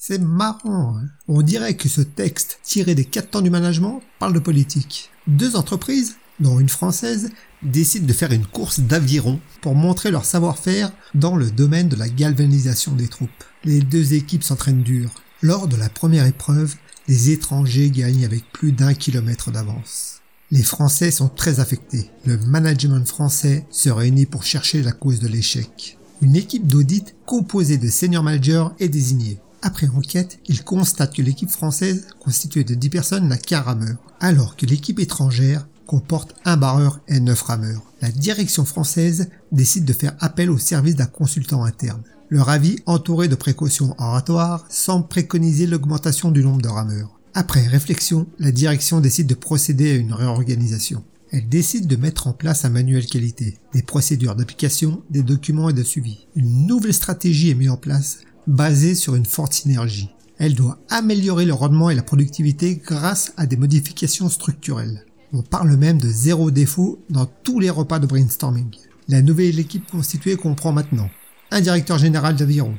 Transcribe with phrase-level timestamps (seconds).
[0.00, 4.32] C'est marrant, hein on dirait que ce texte, tiré des quatre temps du management, parle
[4.32, 5.10] de politique.
[5.26, 7.30] Deux entreprises, dont une française,
[7.64, 12.08] décident de faire une course d'aviron pour montrer leur savoir-faire dans le domaine de la
[12.08, 13.44] galvanisation des troupes.
[13.64, 15.10] Les deux équipes s'entraînent dur.
[15.42, 16.76] Lors de la première épreuve,
[17.08, 20.20] les étrangers gagnent avec plus d'un kilomètre d'avance.
[20.52, 22.08] Les Français sont très affectés.
[22.24, 25.98] Le management français se réunit pour chercher la cause de l'échec.
[26.22, 29.40] Une équipe d'audit composée de senior managers est désignée.
[29.62, 34.56] Après enquête, ils constatent que l'équipe française, constituée de 10 personnes, n'a qu'un rameur, alors
[34.56, 37.82] que l'équipe étrangère comporte un barreur et 9 rameurs.
[38.00, 42.02] La direction française décide de faire appel au service d'un consultant interne.
[42.28, 47.18] Leur avis, entouré de précautions oratoires, semble préconiser l'augmentation du nombre de rameurs.
[47.34, 51.02] Après réflexion, la direction décide de procéder à une réorganisation.
[51.30, 55.74] Elle décide de mettre en place un manuel qualité, des procédures d'application, des documents et
[55.74, 56.26] de suivi.
[56.34, 60.08] Une nouvelle stratégie est mise en place basée sur une forte synergie.
[60.38, 65.04] Elle doit améliorer le rendement et la productivité grâce à des modifications structurelles.
[65.32, 68.70] On parle même de zéro défaut dans tous les repas de brainstorming.
[69.08, 71.10] La nouvelle équipe constituée comprend maintenant
[71.50, 72.74] un directeur général d'aviron,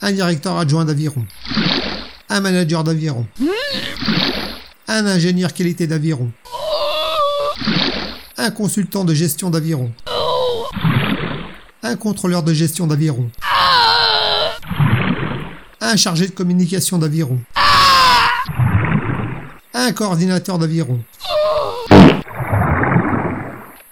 [0.00, 1.26] un directeur adjoint d'aviron,
[2.28, 3.26] un manager d'aviron,
[4.86, 6.30] un ingénieur qualité d'aviron,
[8.36, 9.92] un consultant de gestion d'aviron,
[11.82, 13.30] un contrôleur de gestion d'aviron,
[15.82, 17.40] un chargé de communication d'aviron,
[19.74, 21.02] un coordinateur d'aviron,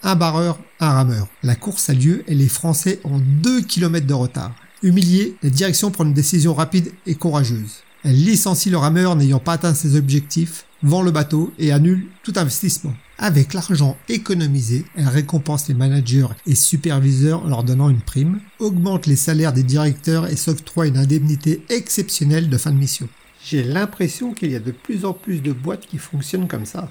[0.02, 1.26] un barreur, un rameur.
[1.42, 4.52] La course a lieu et les Français ont 2 km de retard.
[4.82, 7.82] Humilié, la direction prend une décision rapide et courageuse.
[8.02, 12.32] Elle licencie le rameur n'ayant pas atteint ses objectifs, vend le bateau et annule tout
[12.36, 12.94] investissement.
[13.18, 19.06] Avec l'argent économisé, elle récompense les managers et superviseurs en leur donnant une prime, augmente
[19.06, 23.08] les salaires des directeurs et s'octroie une indemnité exceptionnelle de fin de mission.
[23.44, 26.90] J'ai l'impression qu'il y a de plus en plus de boîtes qui fonctionnent comme ça.